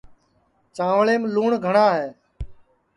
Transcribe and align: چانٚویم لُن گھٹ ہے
چانٚویم 0.75 1.23
لُن 1.33 1.49
گھٹ 1.65 1.75
ہے 1.95 2.05